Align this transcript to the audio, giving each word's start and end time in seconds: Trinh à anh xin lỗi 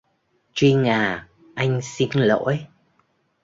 Trinh 0.55 0.87
à 0.89 1.27
anh 1.55 1.79
xin 1.81 2.11
lỗi 2.13 2.65